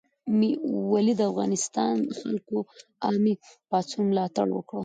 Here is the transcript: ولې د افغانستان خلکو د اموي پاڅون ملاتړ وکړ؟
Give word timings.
ولې 0.91 1.13
د 1.17 1.21
افغانستان 1.31 1.95
خلکو 2.19 2.57
د 2.65 2.67
اموي 3.09 3.33
پاڅون 3.69 4.03
ملاتړ 4.11 4.47
وکړ؟ 4.53 4.79